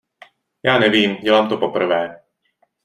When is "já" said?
0.63-0.79